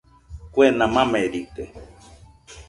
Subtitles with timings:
[0.53, 1.63] Kuena mamerite.